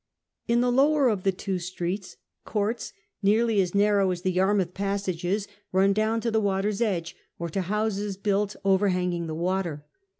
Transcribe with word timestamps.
In 0.47 0.61
the 0.61 0.71
lower 0.71 1.09
of 1.09 1.21
the 1.21 1.31
two 1.31 1.59
streets, 1.59 2.17
courts 2.43 2.91
nearly 3.21 3.61
as 3.61 3.75
II 3.75 3.81
WHITBY 3.81 3.85
21 3.85 3.85
narrow 3.85 4.09
as 4.09 4.21
the 4.23 4.31
Yarmouth 4.31 4.73
passages 4.73 5.47
run 5.71 5.93
down 5.93 6.19
to 6.21 6.31
the 6.31 6.41
water's 6.41 6.81
edge, 6.81 7.15
or 7.37 7.49
to 7.49 7.61
houses 7.61 8.17
built 8.17 8.55
overhanging 8.65 9.27
the 9.27 9.35
water. 9.35 9.85